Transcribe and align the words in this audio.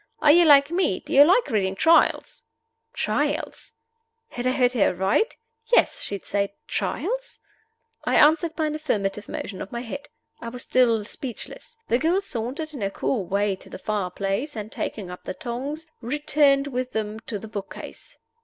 Are 0.19 0.31
you 0.31 0.45
like 0.45 0.71
me? 0.71 0.99
Do 0.99 1.13
you 1.13 1.23
like 1.23 1.45
reading 1.51 1.75
Trials?" 1.75 2.45
Trials? 2.91 3.73
Had 4.29 4.47
I 4.47 4.51
heard 4.51 4.73
her 4.73 4.89
aright? 4.99 5.37
Yes: 5.67 6.01
she 6.01 6.15
had 6.15 6.25
said 6.25 6.49
Trials. 6.67 7.39
I 8.03 8.15
answered 8.15 8.55
by 8.55 8.65
an 8.65 8.73
affirmative 8.73 9.29
motion 9.29 9.61
of 9.61 9.71
my 9.71 9.81
head. 9.81 10.09
I 10.39 10.49
was 10.49 10.63
still 10.63 11.05
speechless. 11.05 11.77
The 11.87 11.99
girl 11.99 12.19
sauntered 12.19 12.73
in 12.73 12.81
her 12.81 12.89
cool 12.89 13.25
way 13.25 13.55
to 13.57 13.69
the 13.69 13.77
fire 13.77 14.09
place, 14.09 14.55
and, 14.55 14.71
taking 14.71 15.11
up 15.11 15.25
the 15.25 15.35
tongs, 15.35 15.85
returned 16.01 16.65
with 16.65 16.93
them 16.93 17.19
to 17.27 17.37
the 17.37 17.47
book 17.47 17.71
case. 17.75 18.17